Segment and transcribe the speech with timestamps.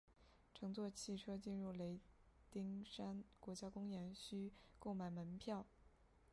[0.55, 1.99] 乘坐汽车进入雷
[2.49, 5.63] 丁山国家公园需购买门票。